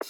[0.00, 0.06] Right,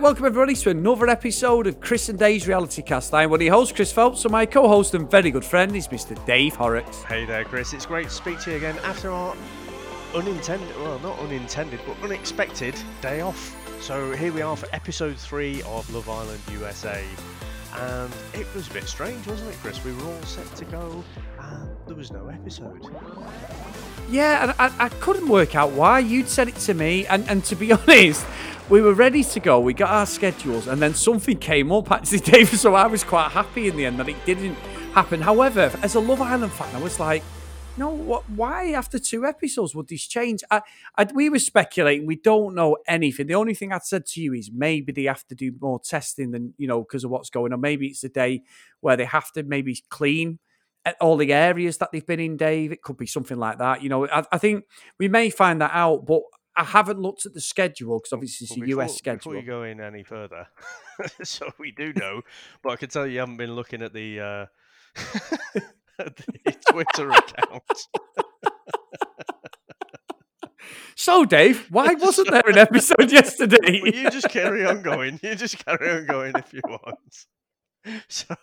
[0.00, 3.14] welcome everybody to another episode of Chris and Dave's Reality Cast.
[3.14, 5.86] I'm one of your hosts, Chris Phelps, and my co-host and very good friend is
[5.86, 6.26] Mr.
[6.26, 7.04] Dave Horrocks.
[7.04, 7.72] Hey there, Chris.
[7.72, 9.36] It's great to speak to you again after our
[10.14, 13.56] unintended, well, not unintended, but unexpected day off.
[13.80, 17.04] So here we are for episode three of Love Island USA.
[17.74, 19.82] And it was a bit strange, wasn't it, Chris?
[19.82, 21.02] We were all set to go,
[21.40, 22.86] and there was no episode.
[24.10, 26.00] Yeah, and I, I couldn't work out why.
[26.00, 28.26] You'd said it to me, and, and to be honest,
[28.68, 29.58] we were ready to go.
[29.58, 32.48] We got our schedules, and then something came up, actually, Dave.
[32.50, 34.56] So I was quite happy in the end that it didn't
[34.92, 35.22] happen.
[35.22, 37.24] However, as a Love Island fan, I was like,
[37.76, 38.28] no, what?
[38.30, 40.42] Why after two episodes would this change?
[40.50, 40.62] I,
[40.96, 42.06] I, we were speculating.
[42.06, 43.26] We don't know anything.
[43.26, 46.32] The only thing I'd said to you is maybe they have to do more testing
[46.32, 47.60] than you know because of what's going on.
[47.60, 48.42] Maybe it's a day
[48.80, 50.38] where they have to maybe clean
[50.84, 52.72] at all the areas that they've been in, Dave.
[52.72, 53.82] It could be something like that.
[53.82, 54.64] You know, I, I think
[54.98, 56.22] we may find that out, but
[56.54, 59.32] I haven't looked at the schedule because obviously it's Well, a before, US schedule.
[59.32, 60.46] Before you go in any further,
[61.22, 62.22] so we do know,
[62.62, 64.46] but I can tell you haven't been looking at the, uh,
[66.44, 67.62] the Twitter account.
[70.94, 73.80] So, Dave, why wasn't there an episode yesterday?
[73.82, 75.18] Well, you just carry on going.
[75.22, 77.26] You just carry on going if you want.
[78.08, 78.36] So,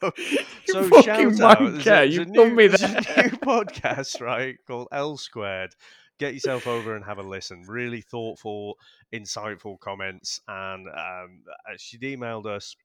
[0.68, 1.60] so fucking shout out.
[1.60, 3.24] There's a, there's a you've new, done me there's a there.
[3.24, 5.74] new podcast, right, called L Squared.
[6.20, 7.64] Get yourself over and have a listen.
[7.66, 8.76] Really thoughtful,
[9.14, 10.42] insightful comments.
[10.50, 12.76] And um, uh, she'd emailed us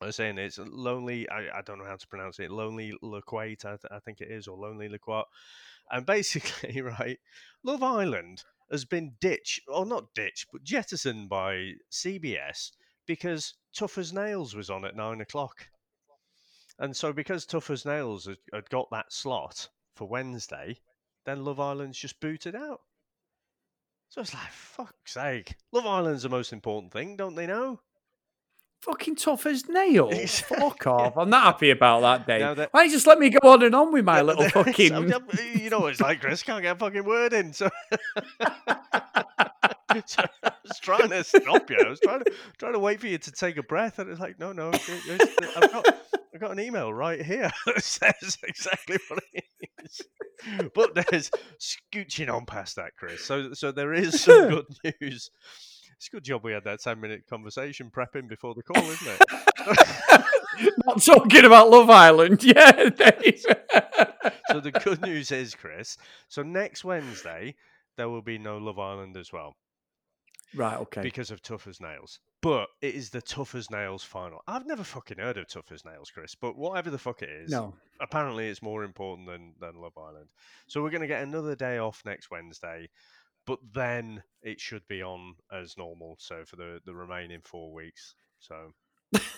[0.00, 1.28] uh, saying it's lonely.
[1.28, 2.50] I, I don't know how to pronounce it.
[2.50, 5.24] Lonely Lequate, I, th- I think it is, or Lonely Lequat.
[5.90, 7.18] And basically, right,
[7.62, 12.70] Love Island has been ditched, or not ditched, but jettisoned by CBS
[13.06, 15.66] because Tough as Nails was on at nine o'clock.
[16.78, 20.78] And so, because Tough as Nails had, had got that slot for Wednesday,
[21.24, 22.80] then Love Island's just booted out.
[24.10, 25.56] So it's like, fuck's sake.
[25.72, 27.80] Love Island's the most important thing, don't they know?
[28.82, 30.38] Fucking tough as nails.
[30.48, 31.16] Fuck off.
[31.16, 32.40] I'm not happy about that, Dave.
[32.40, 34.48] Now that- Why don't you just let me go on and on with my little
[34.50, 34.92] fucking.
[34.92, 36.42] I'm- I'm- you know what it's like, Chris.
[36.42, 37.52] Can't get a fucking word in.
[37.52, 37.68] So,
[40.06, 41.78] So I was trying to stop you.
[41.84, 44.20] I was trying to trying to wait for you to take a breath, and it's
[44.20, 44.70] like, no, no.
[44.70, 45.86] I've got
[46.34, 49.44] I've got an email right here that says exactly what it
[49.82, 50.02] is.
[50.74, 53.24] But there's scooching on past that, Chris.
[53.24, 54.66] So so there is some good
[55.00, 55.30] news.
[55.98, 59.20] It's a good job we had that ten minute conversation prepping before the call, isn't
[59.20, 60.24] it?
[60.86, 62.42] not talking about Love Island.
[62.44, 62.90] Yeah,
[64.50, 65.96] so the good news is, Chris.
[66.28, 67.56] So next Wednesday
[67.96, 69.56] there will be no Love Island as well
[70.54, 71.02] right, okay.
[71.02, 72.20] because of Tough as Nails.
[72.40, 74.40] But it is the Tough as Nails final.
[74.46, 76.34] I've never fucking heard of Tough as Nails, Chris.
[76.34, 77.74] But whatever the fuck it is, no.
[78.00, 80.28] apparently it's more important than than Love Island.
[80.68, 82.88] So we're going to get another day off next Wednesday.
[83.48, 86.16] But then it should be on as normal.
[86.20, 88.14] So for the the remaining four weeks.
[88.38, 88.72] So.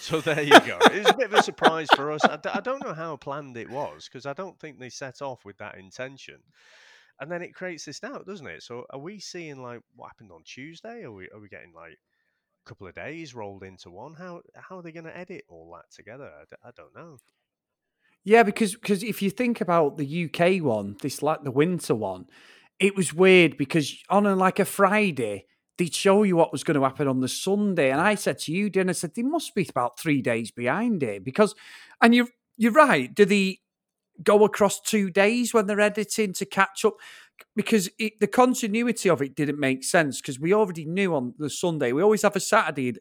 [0.00, 0.78] So there you go.
[0.86, 2.24] It was a bit of a surprise for us.
[2.24, 5.22] I, d- I don't know how planned it was because I don't think they set
[5.22, 6.40] off with that intention.
[7.20, 8.64] And then it creates this doubt, doesn't it?
[8.64, 11.04] So are we seeing like what happened on Tuesday?
[11.04, 14.14] Are we are we getting like a couple of days rolled into one?
[14.14, 16.32] How how are they going to edit all that together?
[16.36, 17.18] I, d- I don't know.
[18.24, 22.26] Yeah, because because if you think about the UK one, this like the winter one,
[22.80, 25.46] it was weird because on a, like a Friday
[25.78, 28.52] they'd show you what was going to happen on the Sunday, and I said to
[28.52, 31.54] you, then I said they must be about three days behind it because,
[32.02, 33.14] and you you're right.
[33.14, 33.60] Do they
[34.22, 36.96] go across two days when they're editing to catch up?
[37.56, 41.48] Because it, the continuity of it didn't make sense because we already knew on the
[41.48, 42.92] Sunday we always have a Saturday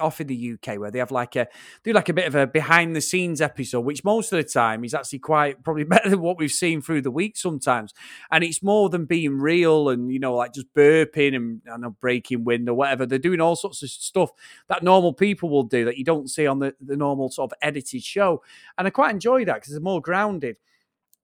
[0.00, 1.46] off in the UK where they have like a
[1.82, 4.84] do like a bit of a behind the scenes episode, which most of the time
[4.84, 7.94] is actually quite probably better than what we've seen through the week sometimes.
[8.30, 12.68] And it's more than being real and you know like just burping and breaking wind
[12.68, 13.06] or whatever.
[13.06, 14.30] They're doing all sorts of stuff
[14.68, 17.58] that normal people will do that you don't see on the, the normal sort of
[17.62, 18.42] edited show.
[18.76, 20.56] And I quite enjoy that because they're more grounded.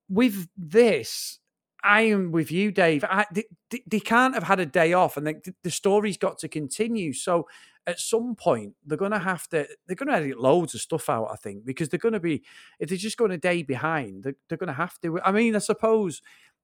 [0.08, 1.38] With this,
[1.82, 3.04] I am with you, Dave.
[3.04, 6.38] I, they, they- they can't have had a day off, and the, the story's got
[6.38, 7.12] to continue.
[7.12, 7.46] So,
[7.86, 9.66] at some point, they're going to have to.
[9.86, 12.42] They're going to edit loads of stuff out, I think, because they're going to be.
[12.78, 15.20] If they're just going a day behind, they're, they're going to have to.
[15.22, 16.22] I mean, I suppose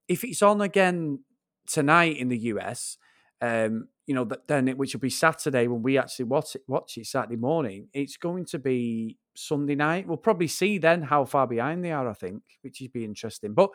[0.08, 1.20] if it's on again
[1.66, 2.96] tonight in the US,
[3.40, 6.62] um, you know, that then it, which will be Saturday when we actually watch it,
[6.66, 7.88] watch it Saturday morning.
[7.92, 10.06] It's going to be Sunday night.
[10.06, 12.08] We'll probably see then how far behind they are.
[12.08, 13.52] I think, which would be interesting.
[13.52, 13.70] But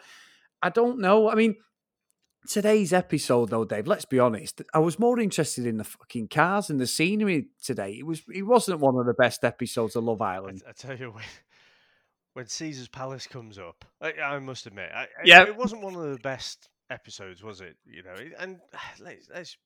[0.62, 1.30] I don't know.
[1.30, 1.56] I mean,
[2.48, 3.88] today's episode, though, Dave.
[3.88, 4.62] Let's be honest.
[4.74, 7.92] I was more interested in the fucking cars and the scenery today.
[8.00, 8.22] It was.
[8.34, 10.64] It wasn't one of the best episodes of Love Island.
[10.68, 11.24] I tell you when,
[12.34, 15.44] when Caesar's Palace comes up, I, I must admit, I, Yeah.
[15.44, 17.78] it wasn't one of the best episodes, was it?
[17.86, 18.60] You know, and
[19.00, 19.58] let's, let's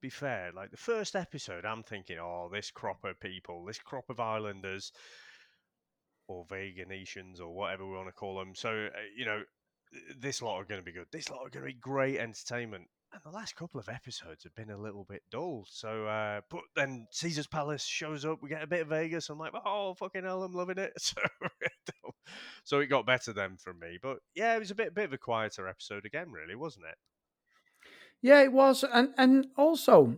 [0.00, 0.50] be fair.
[0.54, 4.92] Like the first episode, I'm thinking, oh, this crop of people, this crop of islanders,
[6.28, 8.54] or Veganetians, or whatever we want to call them.
[8.54, 9.42] So uh, you know,
[10.18, 11.06] this lot are going to be good.
[11.12, 12.88] This lot are going to be great entertainment.
[13.12, 15.64] And the last couple of episodes have been a little bit dull.
[15.68, 18.38] So, uh, but then Caesar's Palace shows up.
[18.42, 19.30] We get a bit of Vegas.
[19.30, 20.92] I'm like, oh fucking hell, I'm loving it.
[21.02, 22.12] So,
[22.62, 23.98] so it got better then for me.
[24.02, 26.96] But yeah, it was a bit, bit of a quieter episode again, really, wasn't it?
[28.20, 30.16] Yeah, it was, and and also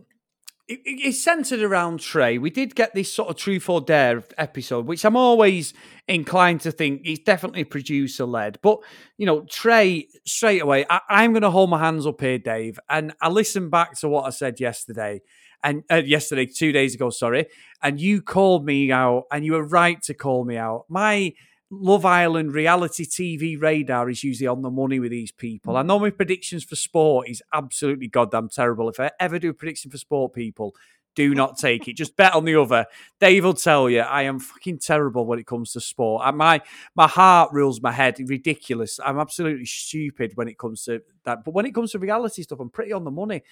[0.71, 2.37] it, it- it's centered around Trey.
[2.37, 5.73] We did get this sort of truth or dare episode, which I'm always
[6.07, 8.59] inclined to think is definitely producer led.
[8.61, 8.79] But
[9.17, 12.79] you know, Trey straight away, I, I'm going to hold my hands up here, Dave,
[12.89, 15.21] and I listened back to what I said yesterday.
[15.63, 17.45] And uh, yesterday, two days ago, sorry,
[17.83, 20.85] and you called me out, and you were right to call me out.
[20.89, 21.33] My
[21.73, 25.77] Love Island reality TV radar is usually on the money with these people.
[25.77, 28.89] I know my predictions for sport is absolutely goddamn terrible.
[28.89, 30.75] If I ever do a prediction for sport, people,
[31.15, 31.93] do not take it.
[31.93, 32.85] Just bet on the other.
[33.21, 36.23] Dave will tell you I am fucking terrible when it comes to sport.
[36.25, 36.61] And my
[36.93, 38.17] my heart rules my head.
[38.19, 38.99] Ridiculous.
[39.03, 41.45] I'm absolutely stupid when it comes to that.
[41.45, 43.43] But when it comes to reality stuff, I'm pretty on the money.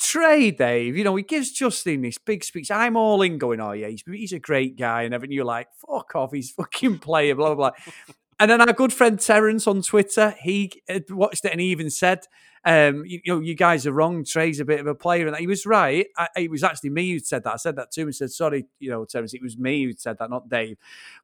[0.00, 2.70] Trey, Dave, you know, he gives Justin this big speech.
[2.70, 5.02] I'm all in going, oh, yeah, he's, he's a great guy.
[5.02, 5.34] And everything.
[5.34, 7.94] You're like, fuck off, he's fucking player, blah, blah, blah.
[8.38, 11.90] and then our good friend Terence on Twitter, he had watched it and he even
[11.90, 12.26] said,
[12.64, 14.24] um, you, you know, you guys are wrong.
[14.24, 15.26] Trey's a bit of a player.
[15.26, 16.06] And he was right.
[16.16, 17.54] I, it was actually me who said that.
[17.54, 19.92] I said that to him and said, sorry, you know, Terence, it was me who
[19.92, 20.78] said that, not Dave.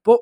[0.05, 0.21] But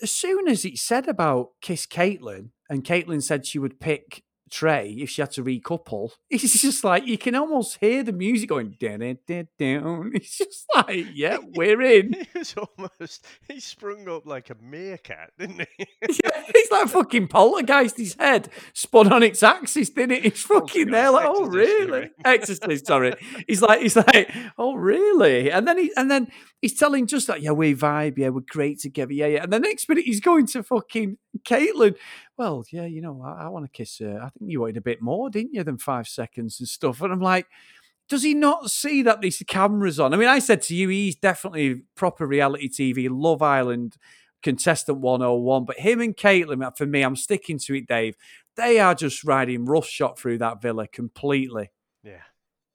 [0.00, 4.90] as soon as he said about Kiss Caitlin and Caitlin said she would pick Trey
[4.98, 8.76] if she had to recouple, it's just like you can almost hear the music going
[8.78, 10.12] down, down, down.
[10.14, 12.14] It's just like, yeah, we're in.
[12.34, 15.86] Was almost, he sprung up like a meerkat, didn't he?
[16.22, 17.96] Yeah, it's like fucking poltergeist.
[17.96, 20.26] His head spun on its axis, didn't it?
[20.26, 21.10] It's oh fucking there.
[21.10, 22.10] Like, oh, really?
[22.24, 23.14] Exorcist, sorry.
[23.48, 25.50] He's like, he's like, oh, really?
[25.50, 26.28] And then he, and then
[26.60, 29.42] he's telling just like, yeah, we vibe, yeah, we're great together, yeah, yeah.
[29.44, 31.96] And the next minute he's going to fucking Caitlin.
[32.36, 34.20] Well, yeah, you know, I, I want to kiss her.
[34.22, 37.00] I think you wanted a bit more, didn't you, than five seconds and stuff.
[37.00, 37.46] And I'm like,
[38.08, 40.12] does he not see that these cameras on?
[40.12, 43.96] I mean, I said to you, he's definitely proper reality TV, Love Island
[44.42, 45.64] contestant 101.
[45.64, 48.16] But him and Caitlin, for me, I'm sticking to it, Dave.
[48.56, 51.70] They are just riding roughshod through that villa completely.
[52.02, 52.20] Yeah.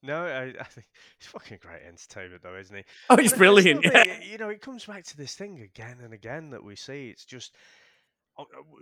[0.03, 0.87] No, I, I think
[1.19, 2.83] he's fucking great entertainment, though, isn't he?
[3.09, 3.83] Oh, he's But brilliant.
[3.83, 4.03] Yeah.
[4.03, 7.09] think, You know, it comes back to this thing again and again that we see.
[7.09, 7.61] It's just uh, uh,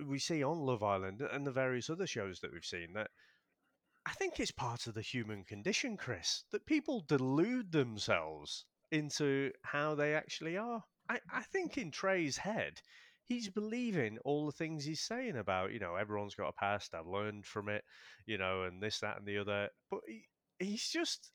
[0.05, 3.09] we see on Love Island and the various other shows that we've seen that
[4.05, 9.95] I think it's part of the human condition, Chris, that people delude themselves into how
[9.95, 10.83] they actually are.
[11.09, 12.81] I, I think in Trey's head,
[13.27, 17.07] he's believing all the things he's saying about, you know, everyone's got a past, I've
[17.07, 17.83] learned from it,
[18.27, 19.69] you know, and this, that, and the other.
[19.89, 20.25] But he,
[20.59, 21.31] he's just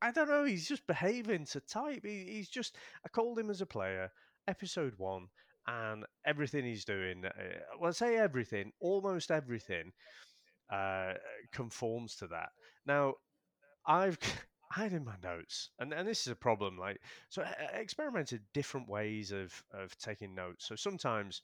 [0.00, 0.44] I don't know.
[0.44, 2.04] He's just behaving to type.
[2.04, 2.76] He, he's just.
[3.04, 4.12] I called him as a player,
[4.46, 5.26] episode one,
[5.68, 7.26] and everything he's doing.
[7.26, 7.32] Uh,
[7.80, 9.92] well, say everything, almost everything,
[10.70, 11.14] uh,
[11.52, 12.50] conforms to that.
[12.86, 13.14] Now,
[13.86, 14.18] I've
[14.76, 16.78] I had in my notes, and, and this is a problem.
[16.78, 17.00] Like,
[17.30, 20.66] so I I experimented different ways of of taking notes.
[20.66, 21.42] So sometimes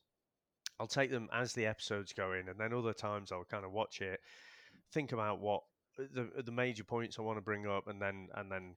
[0.80, 3.72] I'll take them as the episodes go in, and then other times I'll kind of
[3.72, 4.20] watch it,
[4.92, 5.62] think about what
[5.98, 8.76] the the major points I want to bring up, and then and then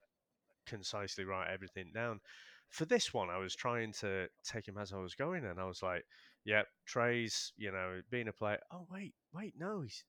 [0.67, 2.21] concisely write everything down.
[2.69, 5.65] For this one, I was trying to take him as I was going, and I
[5.65, 6.05] was like,
[6.45, 8.59] "Yep, Trey's, you know, being a player.
[8.71, 10.03] Oh wait, wait, no, he's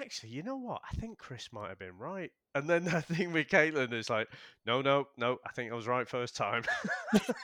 [0.00, 0.80] actually, you know what?
[0.90, 4.28] I think Chris might have been right." And then I think with Caitlin, it's like,
[4.66, 6.64] "No, no, no, I think I was right first time."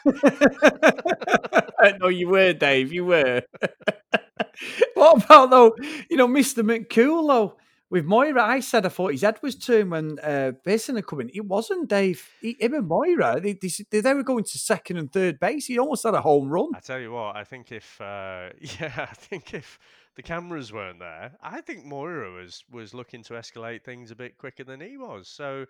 [2.00, 2.92] no, you were, Dave.
[2.92, 3.42] You were.
[4.94, 5.76] what about though?
[6.10, 7.56] You know, Mister McCool though.
[7.90, 11.22] With Moira, I said I thought his head was turned when uh, Basin had come
[11.22, 11.30] in.
[11.32, 12.28] It wasn't, Dave.
[12.40, 15.66] He, him and Moira, they, they, they were going to second and third base.
[15.66, 16.68] He almost had a home run.
[16.74, 19.78] I tell you what, I think if uh, yeah, I think if
[20.16, 24.36] the cameras weren't there, I think Moira was was looking to escalate things a bit
[24.36, 25.26] quicker than he was.
[25.26, 25.64] So,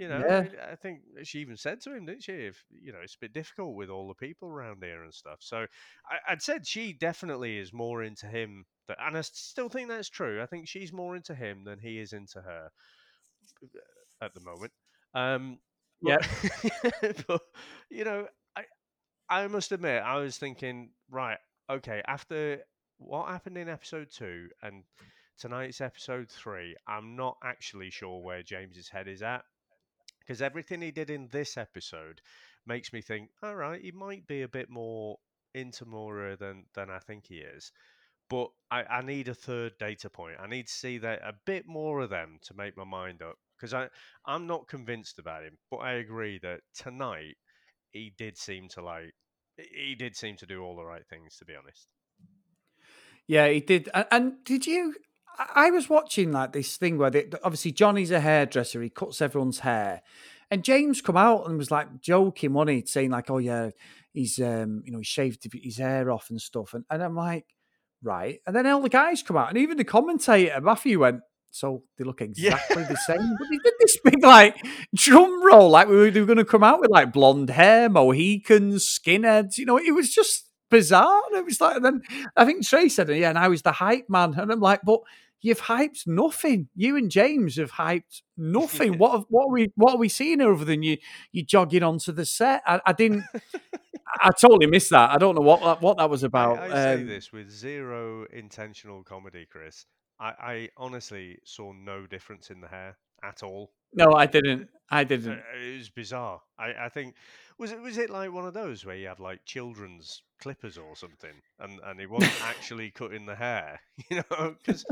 [0.00, 0.44] you know, Yeah.
[0.66, 2.32] I, I think she even said to him, didn't she?
[2.32, 5.38] If you know, it's a bit difficult with all the people around here and stuff.
[5.40, 5.66] So,
[6.10, 10.42] I, I'd said she definitely is more into him, and I still think that's true.
[10.42, 12.70] I think she's more into him than he is into her
[13.64, 14.72] uh, at the moment.
[15.14, 15.58] Um,
[16.02, 16.26] but,
[17.26, 17.42] but
[17.90, 18.26] you know,
[18.56, 18.64] I
[19.28, 21.38] I must admit, I was thinking, right,
[21.70, 22.60] okay, after
[22.98, 24.84] what happened in episode two, and
[25.38, 29.44] tonight's episode three, I'm not actually sure where James's head is at
[30.30, 32.20] because everything he did in this episode
[32.64, 35.16] makes me think, all right, he might be a bit more
[35.56, 37.72] into Moira than than I think he is.
[38.28, 40.36] But I, I need a third data point.
[40.40, 43.34] I need to see that a bit more of them to make my mind up
[43.56, 43.88] because I
[44.24, 45.58] I'm not convinced about him.
[45.68, 47.34] But I agree that tonight
[47.90, 49.12] he did seem to like
[49.56, 51.38] he did seem to do all the right things.
[51.38, 51.88] To be honest.
[53.26, 53.88] Yeah, he did.
[53.92, 54.94] And, and did you?
[55.38, 58.82] I was watching like this thing where they, obviously Johnny's a hairdresser.
[58.82, 60.02] He cuts everyone's hair,
[60.50, 62.86] and James come out and was like joking, wasn't he?
[62.86, 63.70] Saying like, "Oh yeah,
[64.12, 67.46] he's um, you know, he shaved his hair off and stuff." And, and I'm like,
[68.02, 68.40] right.
[68.46, 71.20] And then all the guys come out, and even the commentator Matthew went,
[71.50, 72.88] "So they look exactly yeah.
[72.88, 74.56] the same." But they did this big like
[74.94, 78.84] drum roll, like we were, were going to come out with like blonde hair, Mohicans,
[78.86, 79.56] skinheads.
[79.56, 81.22] You know, it was just bizarre.
[81.28, 82.02] And it was like, and then
[82.36, 85.00] I think Trey said, "Yeah, and I was the hype man," and I'm like, but
[85.40, 86.68] you've hyped nothing.
[86.74, 88.98] You and James have hyped nothing.
[88.98, 90.98] what have, what are we what are we seeing other than you
[91.32, 92.62] you jogging onto the set?
[92.66, 93.24] I, I didn't.
[94.22, 95.10] I totally missed that.
[95.10, 96.58] I don't know what what that was about.
[96.58, 99.86] I, I say um, this with zero intentional comedy, Chris.
[100.18, 103.72] I, I honestly saw no difference in the hair at all.
[103.94, 104.68] No, I didn't.
[104.90, 105.40] I didn't.
[105.62, 106.40] It was bizarre.
[106.58, 107.14] I, I think
[107.60, 110.96] was it was it like one of those where you had like children's clippers or
[110.96, 113.78] something, and and he wasn't actually cutting the hair,
[114.10, 114.84] you know, because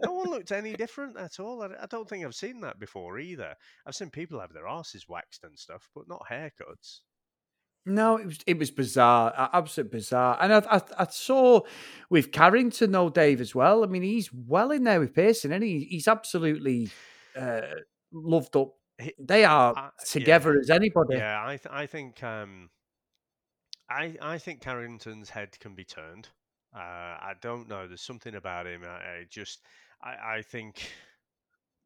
[0.00, 1.62] no one looked any different at all.
[1.62, 3.56] I, I, don't think I've seen that before either.
[3.84, 7.00] I've seen people have their asses waxed and stuff, but not haircuts.
[7.84, 10.38] No, it was it was bizarre, absolutely bizarre.
[10.40, 11.62] And I, I, I saw
[12.08, 13.82] with Carrington, though, Dave as well.
[13.82, 16.88] I mean, he's well in there with Pearson, and he he's absolutely
[17.36, 17.60] uh,
[18.12, 18.74] loved up.
[19.18, 20.60] They are uh, together yeah.
[20.60, 21.16] as anybody.
[21.16, 22.70] Yeah, I th- I think um,
[23.90, 26.28] I I think Carrington's head can be turned.
[26.74, 27.86] Uh, I don't know.
[27.86, 28.82] There's something about him.
[28.84, 29.60] I, I just
[30.02, 30.90] I, I think.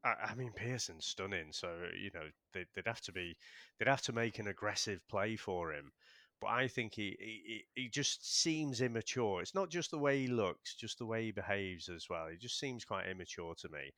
[0.05, 1.53] I, I mean, Pearson's stunning.
[1.53, 1.69] So
[2.01, 3.37] you know they, would have to be
[3.79, 5.93] they'd have to make an aggressive play for him.
[6.41, 9.43] But I think he, he he just seems immature.
[9.43, 12.29] It's not just the way he looks, just the way he behaves as well.
[12.29, 13.93] He just seems quite immature to me.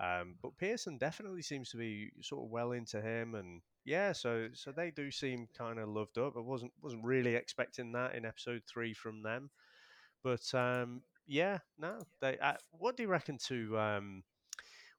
[0.00, 4.48] Um, but Pearson definitely seems to be sort of well into him, and yeah, so
[4.54, 6.34] so they do seem kind of loved up.
[6.36, 9.50] I wasn't wasn't really expecting that in episode three from them,
[10.24, 12.00] but um, yeah, no.
[12.20, 14.22] They uh, what do you reckon to um,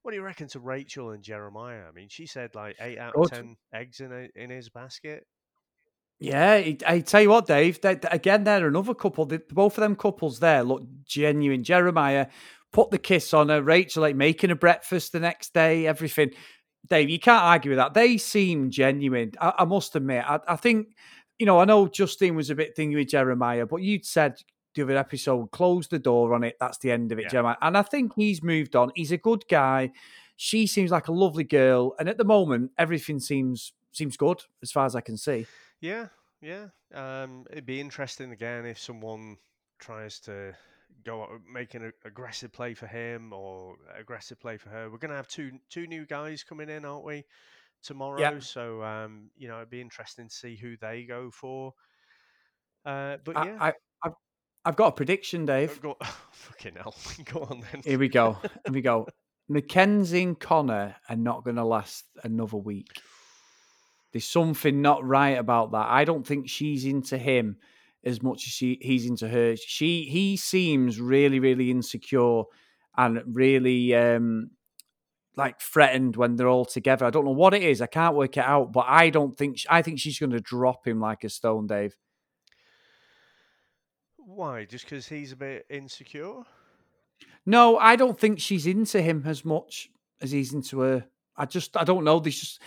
[0.02, 1.84] what do you reckon to Rachel and Jeremiah?
[1.88, 5.26] I mean, she said like eight out of ten eggs in a, in his basket.
[6.20, 7.80] Yeah, I tell you what, Dave.
[7.80, 9.26] They, again, they're another couple.
[9.26, 11.64] Both of them couples there look genuine.
[11.64, 12.28] Jeremiah
[12.72, 13.62] put the kiss on her.
[13.62, 16.30] Rachel like making a breakfast the next day, everything.
[16.88, 17.94] Dave, you can't argue with that.
[17.94, 19.32] They seem genuine.
[19.40, 20.24] I, I must admit.
[20.26, 20.88] I, I, think,
[21.38, 24.36] you know, I know Justine was a bit thingy with Jeremiah, but you'd said
[24.74, 26.56] the other episode, close the door on it.
[26.60, 27.28] That's the end of it, yeah.
[27.28, 27.56] Jeremiah.
[27.62, 28.90] And I think he's moved on.
[28.94, 29.92] He's a good guy.
[30.36, 34.72] She seems like a lovely girl, and at the moment, everything seems seems good as
[34.72, 35.46] far as I can see.
[35.84, 36.06] Yeah,
[36.40, 36.68] yeah.
[36.94, 39.36] Um, it'd be interesting again if someone
[39.78, 40.54] tries to
[41.04, 44.90] go make an aggressive play for him or aggressive play for her.
[44.90, 47.24] We're going to have two two new guys coming in, aren't we?
[47.82, 48.42] Tomorrow, yep.
[48.42, 51.74] so um, you know it'd be interesting to see who they go for.
[52.86, 54.10] Uh, but yeah, I, I,
[54.64, 55.78] I've got a prediction, Dave.
[55.84, 55.96] Oh,
[56.32, 56.94] fucking hell,
[57.26, 57.82] go on then.
[57.84, 58.38] Here we go.
[58.40, 59.06] Here we go.
[59.50, 62.88] Mackenzie and Connor are not going to last another week.
[64.14, 65.88] There's something not right about that.
[65.90, 67.56] I don't think she's into him
[68.04, 69.56] as much as she he's into her.
[69.56, 72.44] She he seems really really insecure
[72.96, 74.52] and really um
[75.36, 77.04] like threatened when they're all together.
[77.04, 77.82] I don't know what it is.
[77.82, 80.38] I can't work it out, but I don't think she, I think she's going to
[80.38, 81.96] drop him like a stone, Dave.
[84.16, 84.64] Why?
[84.64, 86.42] Just because he's a bit insecure?
[87.44, 89.90] No, I don't think she's into him as much
[90.20, 91.06] as he's into her.
[91.36, 92.20] I just I don't know.
[92.20, 92.62] There's just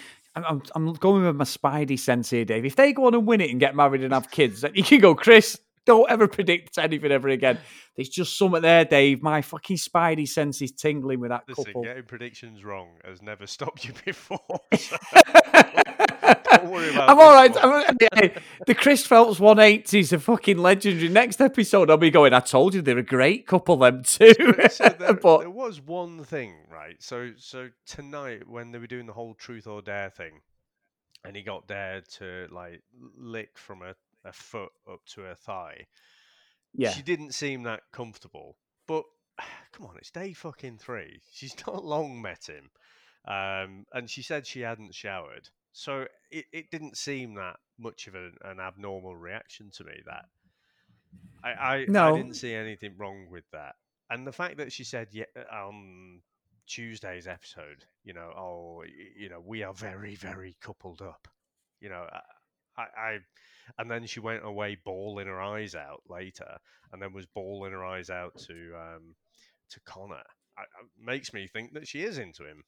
[0.45, 2.65] I'm, I'm going with my spidey sense here, Dave.
[2.65, 4.83] If they go on and win it and get married and have kids, then you
[4.83, 5.59] can go, Chris.
[5.85, 7.57] Don't ever predict anything ever again.
[7.95, 9.23] There's just something there, Dave.
[9.23, 11.83] My fucking spidey sense is tingling with that Listen, couple.
[11.83, 14.59] Getting predictions wrong has never stopped you before.
[14.77, 14.97] So
[16.43, 17.09] don't worry about.
[17.09, 17.55] I'm all right.
[17.61, 17.97] I'm,
[18.65, 21.09] the Chris Phelps 180s are fucking legendary.
[21.09, 22.33] Next episode, I'll be going.
[22.33, 24.33] I told you they're a great couple, them two.
[24.69, 26.95] so there, but there was one thing, right?
[26.99, 30.41] So, so tonight when they were doing the whole truth or dare thing,
[31.25, 32.83] and he got dared to like
[33.17, 33.95] lick from a
[34.27, 35.87] a foot up to her thigh.
[36.73, 36.91] Yeah.
[36.91, 38.57] She didn't seem that comfortable.
[38.87, 39.03] But
[39.71, 41.21] come on, it's day fucking three.
[41.31, 42.69] She's not long met him.
[43.27, 45.49] Um, and she said she hadn't showered.
[45.77, 49.93] So it, it didn't seem that much of an, an abnormal reaction to me.
[50.07, 50.25] That
[51.43, 52.15] I, I, no.
[52.15, 53.75] I didn't see anything wrong with that.
[54.09, 56.21] and the fact that she said yeah on
[56.65, 58.83] Tuesday's episode, you know, oh,
[59.15, 61.27] you know, we are very, very coupled up.
[61.79, 62.07] You know,
[62.75, 63.17] I, I,
[63.77, 66.57] and then she went away bawling her eyes out later,
[66.91, 69.15] and then was bawling her eyes out to um,
[69.69, 70.23] to Connor.
[70.57, 70.63] I,
[70.99, 72.63] makes me think that she is into him.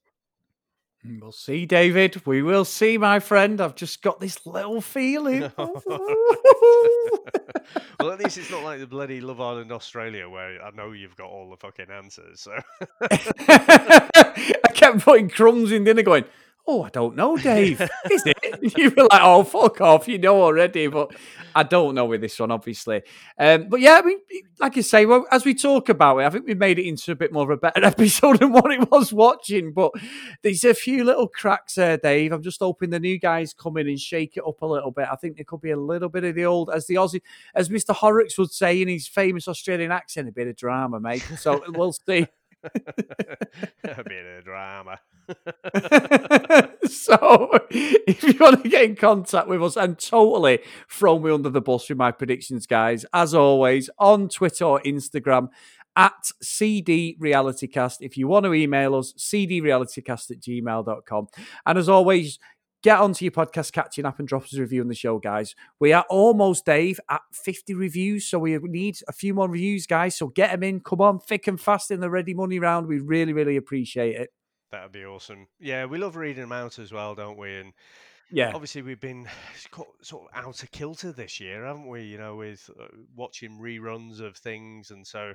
[1.06, 2.26] We'll see, David.
[2.26, 3.62] We will see, my friend.
[3.62, 5.42] I've just got this little feeling.
[5.58, 5.82] well,
[8.12, 11.30] at least it's not like the bloody Love Island Australia where I know you've got
[11.30, 12.42] all the fucking answers.
[12.42, 12.52] So
[13.02, 16.26] I kept putting crumbs in dinner, going,
[16.72, 17.82] Oh, I don't know, Dave.
[18.12, 18.38] Is it?
[18.78, 20.08] You were like, oh, fuck off.
[20.08, 20.86] You know already.
[20.86, 21.16] But
[21.56, 23.02] I don't know with this one, obviously.
[23.40, 24.20] Um, but yeah, I mean,
[24.60, 27.12] like I say, well, as we talk about it, I think we made it into
[27.12, 29.74] a bit more of a better episode than what it was watching.
[29.74, 29.94] But
[30.44, 32.32] there's a few little cracks there, Dave.
[32.32, 35.08] I'm just hoping the new guys come in and shake it up a little bit.
[35.12, 37.24] I think there could be a little bit of the old, as the Aussie,
[37.56, 37.96] as Mr.
[37.96, 41.28] Horrocks would say in his famous Australian accent, a bit of drama, mate.
[41.40, 42.28] So we'll see.
[42.64, 45.00] A bit of drama.
[46.86, 51.50] so, if you want to get in contact with us and totally throw me under
[51.50, 55.50] the bus with my predictions, guys, as always, on Twitter or Instagram
[55.96, 57.98] at CD Realitycast.
[58.00, 61.28] If you want to email us, cdrealitycast at gmail.com.
[61.66, 62.40] And as always,
[62.84, 65.56] get onto your podcast catching up and drop us a review on the show, guys.
[65.80, 68.26] We are almost, Dave, at 50 reviews.
[68.26, 70.16] So we need a few more reviews, guys.
[70.16, 70.80] So get them in.
[70.80, 72.88] Come on, thick and fast in the ready money round.
[72.88, 74.30] We really, really appreciate it.
[74.72, 75.48] That'd be awesome.
[75.60, 77.58] Yeah, we love reading them out as well, don't we?
[77.58, 77.74] And
[78.32, 79.28] yeah, obviously we've been
[80.02, 82.04] sort of out of kilter this year, haven't we?
[82.04, 85.34] You know, with uh, watching reruns of things, and so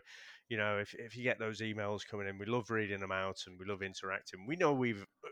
[0.48, 3.38] you know, if if you get those emails coming in, we love reading them out
[3.46, 4.46] and we love interacting.
[4.46, 5.28] We know we've uh,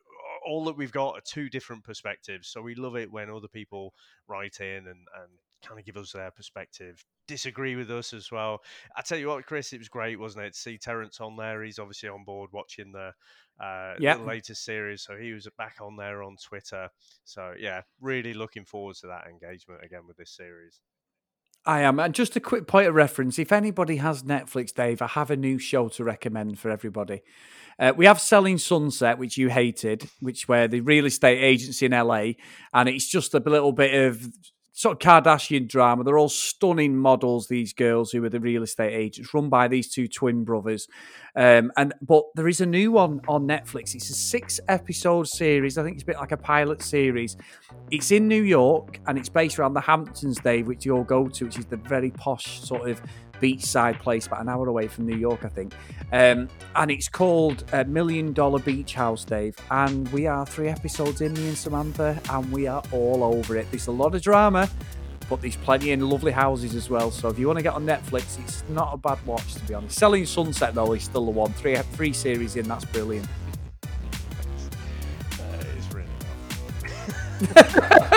[0.46, 3.94] all that we've got are two different perspectives, so we love it when other people
[4.28, 5.30] write in and and
[5.62, 8.60] kind of give us their perspective, disagree with us as well.
[8.96, 10.54] I tell you what, Chris, it was great, wasn't it?
[10.54, 11.62] To see Terence on there.
[11.62, 13.12] He's obviously on board watching the
[13.64, 14.18] uh, yep.
[14.18, 15.02] the latest series.
[15.02, 16.88] So he was back on there on Twitter.
[17.24, 20.80] So yeah, really looking forward to that engagement again with this series.
[21.64, 22.00] I am.
[22.00, 25.36] And just a quick point of reference if anybody has Netflix, Dave, I have a
[25.36, 27.22] new show to recommend for everybody.
[27.78, 31.92] Uh, we have Selling Sunset, which you hated, which where the real estate agency in
[31.92, 32.32] LA,
[32.74, 34.26] and it's just a little bit of
[34.72, 36.02] sort of Kardashian drama.
[36.02, 37.46] They're all stunning models.
[37.46, 40.88] These girls who are the real estate agents, run by these two twin brothers.
[41.36, 43.94] Um, and but there is a new one on Netflix.
[43.94, 45.78] It's a six episode series.
[45.78, 47.36] I think it's a bit like a pilot series.
[47.90, 51.28] It's in New York and it's based around the Hamptons, Dave, which you all go
[51.28, 53.00] to, which is the very posh sort of
[53.42, 55.74] beachside place, about an hour away from New York, I think.
[56.12, 59.56] Um, and it's called uh, Million Dollar Beach House, Dave.
[59.70, 63.66] And we are three episodes in, me and Samantha, and we are all over it.
[63.70, 64.70] There's a lot of drama,
[65.28, 67.10] but there's plenty in lovely houses as well.
[67.10, 69.74] So if you want to get on Netflix, it's not a bad watch, to be
[69.74, 69.98] honest.
[69.98, 71.52] Selling Sunset, though, is still the one.
[71.54, 73.26] Three, three series in, that's brilliant.
[75.36, 76.08] That is really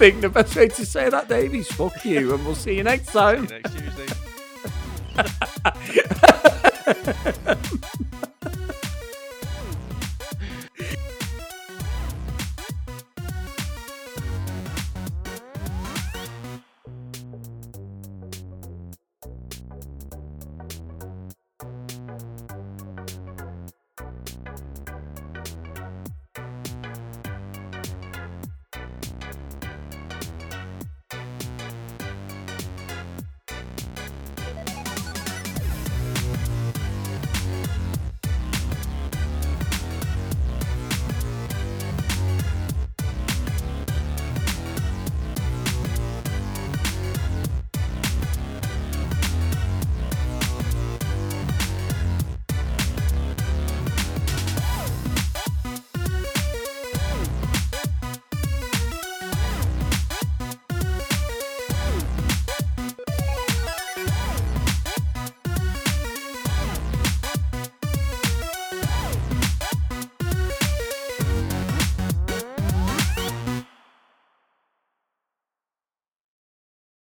[0.00, 2.82] think the best way to say that, Dave, is fuck you, and we'll see you
[2.82, 3.46] next time.
[3.46, 4.06] See you next Tuesday.